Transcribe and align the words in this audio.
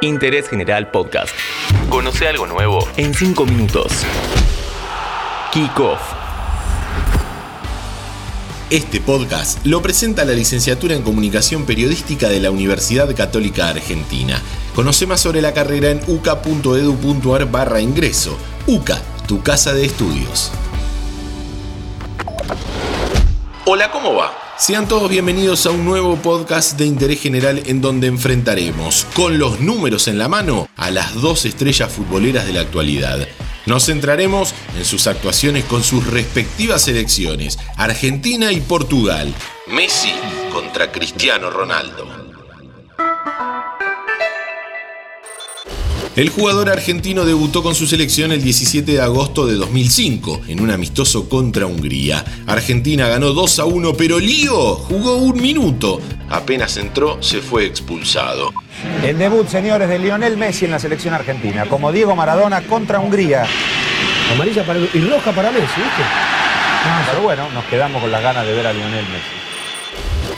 Interés 0.00 0.48
General 0.48 0.90
Podcast. 0.92 1.34
Conoce 1.88 2.28
algo 2.28 2.46
nuevo 2.46 2.86
en 2.96 3.14
5 3.14 3.44
minutos. 3.46 3.92
Kick 5.52 5.80
Off. 5.80 6.00
Este 8.70 9.00
podcast 9.00 9.64
lo 9.66 9.82
presenta 9.82 10.24
la 10.24 10.34
licenciatura 10.34 10.94
en 10.94 11.02
Comunicación 11.02 11.64
Periodística 11.64 12.28
de 12.28 12.38
la 12.38 12.52
Universidad 12.52 13.12
Católica 13.16 13.68
Argentina. 13.70 14.40
Conoce 14.76 15.06
más 15.06 15.20
sobre 15.20 15.42
la 15.42 15.52
carrera 15.52 15.90
en 15.90 16.00
uca.edu.ar 16.06 17.50
barra 17.50 17.80
ingreso. 17.80 18.38
UCA, 18.68 19.02
tu 19.26 19.42
casa 19.42 19.72
de 19.72 19.84
estudios. 19.84 20.52
Hola, 23.64 23.90
¿cómo 23.90 24.14
va? 24.14 24.47
Sean 24.58 24.88
todos 24.88 25.08
bienvenidos 25.08 25.66
a 25.66 25.70
un 25.70 25.84
nuevo 25.84 26.16
podcast 26.16 26.76
de 26.76 26.84
interés 26.84 27.20
general 27.20 27.62
en 27.66 27.80
donde 27.80 28.08
enfrentaremos, 28.08 29.06
con 29.14 29.38
los 29.38 29.60
números 29.60 30.08
en 30.08 30.18
la 30.18 30.28
mano, 30.28 30.68
a 30.76 30.90
las 30.90 31.14
dos 31.14 31.44
estrellas 31.44 31.92
futboleras 31.92 32.44
de 32.44 32.54
la 32.54 32.62
actualidad. 32.62 33.28
Nos 33.66 33.86
centraremos 33.86 34.56
en 34.76 34.84
sus 34.84 35.06
actuaciones 35.06 35.64
con 35.64 35.84
sus 35.84 36.04
respectivas 36.08 36.82
selecciones, 36.82 37.56
Argentina 37.76 38.50
y 38.50 38.60
Portugal. 38.60 39.32
Messi 39.68 40.12
contra 40.52 40.90
Cristiano 40.90 41.50
Ronaldo. 41.50 42.27
El 46.16 46.30
jugador 46.30 46.68
argentino 46.68 47.24
debutó 47.24 47.62
con 47.62 47.74
su 47.74 47.86
selección 47.86 48.32
el 48.32 48.42
17 48.42 48.92
de 48.92 49.00
agosto 49.00 49.46
de 49.46 49.54
2005 49.54 50.42
en 50.48 50.60
un 50.60 50.70
amistoso 50.70 51.28
contra 51.28 51.66
Hungría. 51.66 52.24
Argentina 52.46 53.06
ganó 53.08 53.32
2 53.32 53.58
a 53.60 53.64
1, 53.64 53.94
pero 53.94 54.18
Lío 54.18 54.74
jugó 54.74 55.16
un 55.16 55.40
minuto. 55.40 56.00
Apenas 56.28 56.76
entró, 56.76 57.22
se 57.22 57.40
fue 57.40 57.66
expulsado. 57.66 58.52
El 59.04 59.18
debut, 59.18 59.48
señores, 59.48 59.88
de 59.88 59.98
Lionel 59.98 60.36
Messi 60.36 60.64
en 60.64 60.72
la 60.72 60.78
selección 60.78 61.14
argentina, 61.14 61.66
como 61.66 61.92
Diego 61.92 62.16
Maradona 62.16 62.62
contra 62.62 62.98
Hungría. 62.98 63.44
Amarilla 64.32 64.64
para 64.64 64.78
y 64.78 65.00
roja 65.00 65.32
para 65.32 65.50
Messi, 65.50 65.80
¿viste? 65.80 66.02
pero 67.10 67.22
bueno, 67.22 67.48
nos 67.52 67.64
quedamos 67.64 68.00
con 68.00 68.10
las 68.10 68.22
ganas 68.22 68.46
de 68.46 68.54
ver 68.54 68.66
a 68.66 68.72
Lionel 68.72 69.04
Messi. 69.06 69.37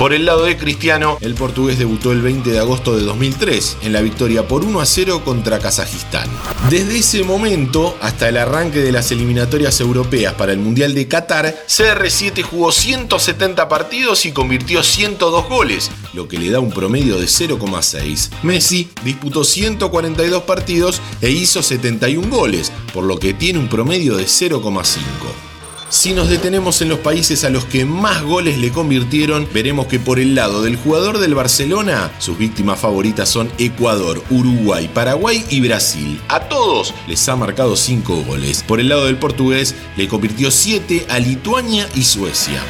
Por 0.01 0.15
el 0.15 0.25
lado 0.25 0.47
de 0.47 0.56
Cristiano, 0.56 1.19
el 1.20 1.34
portugués 1.34 1.79
debutó 1.79 2.12
el 2.12 2.23
20 2.23 2.51
de 2.51 2.59
agosto 2.59 2.97
de 2.97 3.05
2003 3.05 3.77
en 3.83 3.93
la 3.93 4.01
victoria 4.01 4.48
por 4.48 4.65
1 4.65 4.81
a 4.81 4.87
0 4.87 5.20
contra 5.27 5.59
Kazajistán. 5.59 6.27
Desde 6.70 7.01
ese 7.01 7.23
momento 7.23 7.95
hasta 8.01 8.27
el 8.31 8.39
arranque 8.39 8.78
de 8.78 8.93
las 8.93 9.12
eliminatorias 9.12 9.78
europeas 9.78 10.33
para 10.33 10.53
el 10.53 10.59
Mundial 10.59 10.95
de 10.95 11.06
Qatar, 11.06 11.55
CR7 11.69 12.41
jugó 12.41 12.73
170 12.73 13.69
partidos 13.69 14.25
y 14.25 14.33
convirtió 14.33 14.83
102 14.83 15.47
goles, 15.51 15.91
lo 16.15 16.28
que 16.28 16.39
le 16.39 16.51
da 16.51 16.61
un 16.61 16.71
promedio 16.71 17.19
de 17.19 17.27
0,6. 17.27 18.31
Messi 18.43 18.89
disputó 19.05 19.45
142 19.45 20.45
partidos 20.45 21.03
e 21.21 21.28
hizo 21.28 21.62
71 21.62 22.27
goles, 22.34 22.73
por 22.95 23.05
lo 23.05 23.19
que 23.19 23.34
tiene 23.34 23.59
un 23.59 23.69
promedio 23.69 24.17
de 24.17 24.25
0,5. 24.25 25.50
Si 25.91 26.12
nos 26.12 26.28
detenemos 26.28 26.83
en 26.83 26.88
los 26.88 27.00
países 27.00 27.42
a 27.42 27.50
los 27.50 27.64
que 27.64 27.84
más 27.84 28.22
goles 28.22 28.58
le 28.58 28.70
convirtieron, 28.70 29.48
veremos 29.52 29.88
que 29.88 29.98
por 29.98 30.20
el 30.20 30.36
lado 30.36 30.62
del 30.62 30.77
jugador 30.77 31.19
del 31.19 31.34
Barcelona, 31.34 32.12
sus 32.20 32.38
víctimas 32.38 32.78
favoritas 32.78 33.28
son 33.28 33.50
Ecuador, 33.58 34.22
Uruguay, 34.30 34.88
Paraguay 34.94 35.44
y 35.50 35.60
Brasil. 35.60 36.20
A 36.28 36.48
todos 36.48 36.94
les 37.08 37.28
ha 37.28 37.34
marcado 37.34 37.74
5 37.74 38.22
goles. 38.22 38.62
Por 38.62 38.78
el 38.78 38.88
lado 38.88 39.06
del 39.06 39.19
portugués, 39.19 39.74
le 39.97 40.06
convirtió 40.06 40.52
7 40.52 41.06
a 41.08 41.19
Lituania 41.19 41.88
y 41.97 42.04
Suecia 42.04 42.62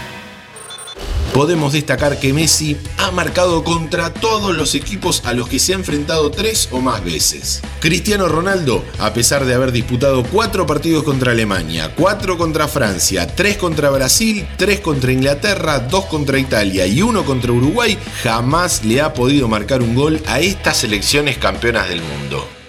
podemos 1.33 1.73
destacar 1.73 2.19
que 2.19 2.33
Messi 2.33 2.77
ha 2.98 3.11
marcado 3.11 3.64
contra 3.64 4.12
todos 4.12 4.56
los 4.56 4.75
equipos 4.75 5.23
a 5.25 5.33
los 5.33 5.48
que 5.48 5.59
se 5.59 5.73
ha 5.73 5.77
enfrentado 5.77 6.31
tres 6.31 6.69
o 6.73 6.81
más 6.81 7.05
veces. 7.05 7.62
Cristiano 7.81 8.28
Ronaldo, 8.28 8.84
a 8.98 9.12
pesar 9.12 9.45
de 9.45 9.55
haber 9.55 9.73
disputado 9.73 10.23
cuatro 10.25 10.67
partidos 10.67 11.03
contra 11.03 11.33
Alemania, 11.33 11.92
cuatro 11.97 12.36
contra 12.36 12.69
Francia, 12.69 13.27
tres 13.27 13.57
contra 13.57 13.90
Brasil, 13.90 14.46
tres 14.57 14.80
contra 14.80 15.13
Inglaterra, 15.13 15.79
dos 15.79 16.07
contra 16.07 16.39
Italia 16.39 16.86
y 16.86 17.02
uno 17.02 17.24
contra 17.24 17.52
Uruguay, 17.52 17.98
jamás 18.23 18.85
le 18.85 19.01
ha 19.01 19.14
podido 19.14 19.48
marcar 19.48 19.83
un 19.83 19.95
gol 19.95 20.20
a 20.27 20.40
estas 20.40 20.79
selecciones 20.79 21.39
campeonas 21.39 21.89
del 21.89 22.02
mundo. 22.02 22.59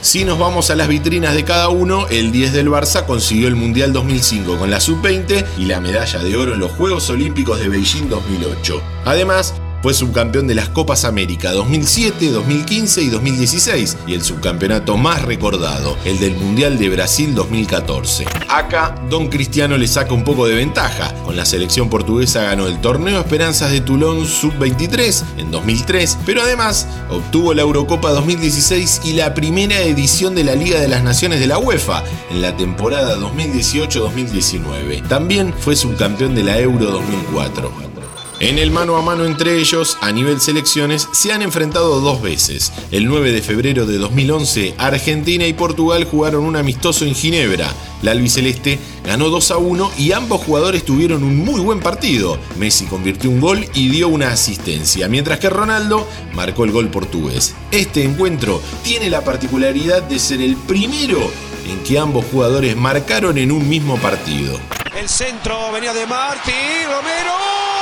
Si 0.00 0.24
nos 0.24 0.38
vamos 0.38 0.70
a 0.70 0.76
las 0.76 0.86
vitrinas 0.86 1.34
de 1.34 1.44
cada 1.44 1.68
uno, 1.68 2.06
el 2.08 2.30
10 2.30 2.52
del 2.52 2.68
Barça 2.68 3.04
consiguió 3.04 3.48
el 3.48 3.56
Mundial 3.56 3.92
2005 3.92 4.56
con 4.56 4.70
la 4.70 4.80
sub-20 4.80 5.44
y 5.58 5.64
la 5.64 5.80
medalla 5.80 6.20
de 6.20 6.36
oro 6.36 6.54
en 6.54 6.60
los 6.60 6.70
Juegos 6.70 7.10
Olímpicos 7.10 7.58
de 7.58 7.68
Beijing 7.68 8.08
2008. 8.08 8.80
Además, 9.04 9.54
fue 9.82 9.94
subcampeón 9.94 10.46
de 10.46 10.54
las 10.54 10.68
Copas 10.68 11.04
América 11.04 11.52
2007, 11.52 12.30
2015 12.30 13.02
y 13.02 13.08
2016 13.08 13.96
y 14.06 14.14
el 14.14 14.22
subcampeonato 14.22 14.96
más 14.96 15.22
recordado, 15.22 15.96
el 16.04 16.18
del 16.18 16.36
Mundial 16.36 16.78
de 16.78 16.88
Brasil 16.88 17.34
2014. 17.34 18.26
Acá, 18.48 18.94
Don 19.08 19.28
Cristiano 19.28 19.76
le 19.76 19.86
saca 19.86 20.14
un 20.14 20.24
poco 20.24 20.46
de 20.46 20.54
ventaja. 20.54 21.14
Con 21.24 21.36
la 21.36 21.44
selección 21.44 21.88
portuguesa 21.88 22.42
ganó 22.42 22.66
el 22.66 22.80
torneo 22.80 23.20
Esperanzas 23.20 23.70
de 23.70 23.80
Toulon 23.80 24.26
Sub-23 24.26 25.22
en 25.38 25.50
2003, 25.50 26.18
pero 26.26 26.42
además 26.42 26.86
obtuvo 27.10 27.54
la 27.54 27.62
Eurocopa 27.62 28.10
2016 28.10 29.02
y 29.04 29.12
la 29.14 29.34
primera 29.34 29.80
edición 29.80 30.34
de 30.34 30.44
la 30.44 30.54
Liga 30.54 30.80
de 30.80 30.88
las 30.88 31.02
Naciones 31.02 31.40
de 31.40 31.46
la 31.46 31.58
UEFA 31.58 32.02
en 32.30 32.42
la 32.42 32.56
temporada 32.56 33.16
2018-2019. 33.18 35.06
También 35.08 35.54
fue 35.58 35.76
subcampeón 35.76 36.34
de 36.34 36.42
la 36.42 36.58
Euro 36.58 36.90
2004. 36.90 37.87
En 38.40 38.56
el 38.56 38.70
mano 38.70 38.96
a 38.96 39.02
mano 39.02 39.24
entre 39.24 39.58
ellos, 39.58 39.98
a 40.00 40.12
nivel 40.12 40.40
selecciones, 40.40 41.08
se 41.10 41.32
han 41.32 41.42
enfrentado 41.42 42.00
dos 42.00 42.22
veces. 42.22 42.72
El 42.92 43.06
9 43.06 43.32
de 43.32 43.42
febrero 43.42 43.84
de 43.84 43.98
2011, 43.98 44.76
Argentina 44.78 45.44
y 45.44 45.54
Portugal 45.54 46.04
jugaron 46.04 46.44
un 46.44 46.54
amistoso 46.54 47.04
en 47.04 47.16
Ginebra. 47.16 47.68
La 48.02 48.12
albiceleste 48.12 48.78
ganó 49.04 49.28
2 49.28 49.50
a 49.50 49.56
1 49.56 49.90
y 49.98 50.12
ambos 50.12 50.42
jugadores 50.42 50.84
tuvieron 50.84 51.24
un 51.24 51.36
muy 51.36 51.60
buen 51.60 51.80
partido. 51.80 52.38
Messi 52.58 52.84
convirtió 52.84 53.28
un 53.28 53.40
gol 53.40 53.68
y 53.74 53.88
dio 53.88 54.06
una 54.06 54.30
asistencia, 54.30 55.08
mientras 55.08 55.40
que 55.40 55.50
Ronaldo 55.50 56.06
marcó 56.32 56.62
el 56.62 56.70
gol 56.70 56.90
portugués. 56.90 57.56
Este 57.72 58.04
encuentro 58.04 58.62
tiene 58.84 59.10
la 59.10 59.24
particularidad 59.24 60.04
de 60.04 60.20
ser 60.20 60.40
el 60.42 60.54
primero 60.54 61.18
en 61.66 61.82
que 61.82 61.98
ambos 61.98 62.24
jugadores 62.30 62.76
marcaron 62.76 63.36
en 63.36 63.50
un 63.50 63.68
mismo 63.68 63.96
partido. 63.96 64.60
El 64.96 65.08
centro 65.08 65.72
venía 65.72 65.92
de 65.92 66.06
Martí, 66.06 66.52
Romero. 66.84 67.77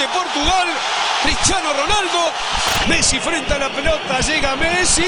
De 0.00 0.08
Portugal. 0.08 0.66
Cristiano 1.22 1.74
Ronaldo. 1.74 2.32
Messi 2.86 3.20
frente 3.20 3.52
a 3.52 3.58
la 3.58 3.68
pelota. 3.68 4.18
Llega 4.20 4.56
Messi. 4.56 5.04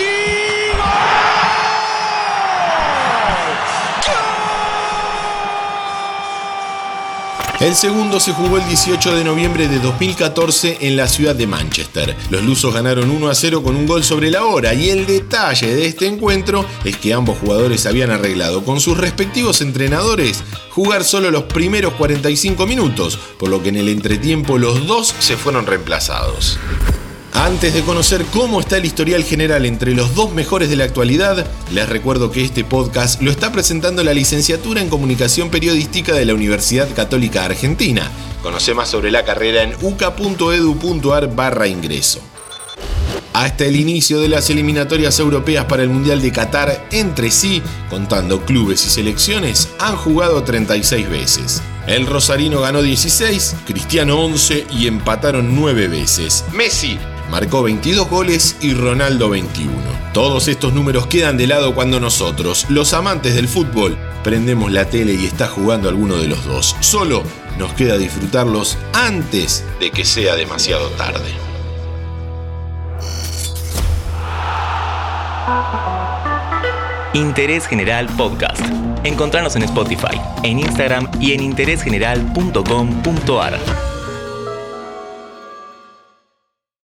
El 7.62 7.76
segundo 7.76 8.18
se 8.18 8.32
jugó 8.32 8.58
el 8.58 8.66
18 8.66 9.14
de 9.14 9.22
noviembre 9.22 9.68
de 9.68 9.78
2014 9.78 10.78
en 10.80 10.96
la 10.96 11.06
ciudad 11.06 11.36
de 11.36 11.46
Manchester. 11.46 12.16
Los 12.28 12.42
lusos 12.42 12.74
ganaron 12.74 13.08
1 13.08 13.28
a 13.28 13.36
0 13.36 13.62
con 13.62 13.76
un 13.76 13.86
gol 13.86 14.02
sobre 14.02 14.32
la 14.32 14.44
hora 14.44 14.74
y 14.74 14.90
el 14.90 15.06
detalle 15.06 15.72
de 15.72 15.86
este 15.86 16.08
encuentro 16.08 16.66
es 16.84 16.96
que 16.96 17.14
ambos 17.14 17.38
jugadores 17.38 17.86
habían 17.86 18.10
arreglado 18.10 18.64
con 18.64 18.80
sus 18.80 18.98
respectivos 18.98 19.60
entrenadores 19.60 20.42
jugar 20.70 21.04
solo 21.04 21.30
los 21.30 21.44
primeros 21.44 21.92
45 21.92 22.66
minutos, 22.66 23.16
por 23.38 23.48
lo 23.48 23.62
que 23.62 23.68
en 23.68 23.76
el 23.76 23.88
entretiempo 23.88 24.58
los 24.58 24.84
dos 24.88 25.14
se 25.20 25.36
fueron 25.36 25.64
reemplazados. 25.64 26.58
Antes 27.34 27.72
de 27.72 27.82
conocer 27.82 28.26
cómo 28.30 28.60
está 28.60 28.76
el 28.76 28.84
historial 28.84 29.24
general 29.24 29.64
entre 29.64 29.94
los 29.94 30.14
dos 30.14 30.32
mejores 30.32 30.68
de 30.68 30.76
la 30.76 30.84
actualidad, 30.84 31.46
les 31.70 31.88
recuerdo 31.88 32.30
que 32.30 32.44
este 32.44 32.62
podcast 32.62 33.22
lo 33.22 33.30
está 33.30 33.50
presentando 33.50 34.04
la 34.04 34.12
licenciatura 34.12 34.82
en 34.82 34.90
Comunicación 34.90 35.48
Periodística 35.50 36.12
de 36.12 36.26
la 36.26 36.34
Universidad 36.34 36.88
Católica 36.94 37.44
Argentina. 37.44 38.10
Conoce 38.42 38.74
más 38.74 38.90
sobre 38.90 39.10
la 39.10 39.24
carrera 39.24 39.62
en 39.62 39.74
uca.edu.ar 39.80 41.34
barra 41.34 41.66
ingreso. 41.68 42.20
Hasta 43.32 43.64
el 43.64 43.76
inicio 43.76 44.20
de 44.20 44.28
las 44.28 44.50
eliminatorias 44.50 45.18
europeas 45.18 45.64
para 45.64 45.82
el 45.82 45.88
Mundial 45.88 46.20
de 46.20 46.32
Qatar, 46.32 46.86
entre 46.92 47.30
sí, 47.30 47.62
contando 47.88 48.44
clubes 48.44 48.84
y 48.84 48.90
selecciones, 48.90 49.70
han 49.78 49.96
jugado 49.96 50.42
36 50.42 51.08
veces. 51.08 51.62
El 51.86 52.06
Rosarino 52.06 52.60
ganó 52.60 52.82
16, 52.82 53.56
Cristiano 53.66 54.20
11 54.20 54.66
y 54.70 54.86
empataron 54.86 55.56
9 55.56 55.88
veces. 55.88 56.44
Messi 56.52 56.98
marcó 57.32 57.62
22 57.62 58.08
goles 58.10 58.56
y 58.60 58.74
Ronaldo 58.74 59.30
21. 59.30 59.72
Todos 60.12 60.48
estos 60.48 60.74
números 60.74 61.06
quedan 61.06 61.38
de 61.38 61.46
lado 61.46 61.74
cuando 61.74 61.98
nosotros, 61.98 62.66
los 62.68 62.92
amantes 62.92 63.34
del 63.34 63.48
fútbol, 63.48 63.96
prendemos 64.22 64.70
la 64.70 64.84
tele 64.84 65.14
y 65.14 65.24
está 65.24 65.48
jugando 65.48 65.88
alguno 65.88 66.18
de 66.18 66.28
los 66.28 66.44
dos. 66.44 66.76
Solo 66.80 67.22
nos 67.58 67.72
queda 67.72 67.96
disfrutarlos 67.96 68.76
antes 68.92 69.64
de 69.80 69.90
que 69.90 70.04
sea 70.04 70.36
demasiado 70.36 70.88
tarde. 70.90 71.30
Interés 77.14 77.66
General 77.66 78.08
Podcast. 78.18 78.60
Encontrarnos 79.04 79.56
en 79.56 79.62
Spotify, 79.62 80.20
en 80.42 80.58
Instagram 80.58 81.10
y 81.18 81.32
en 81.32 81.42
interésgeneral.com.ar. 81.42 83.91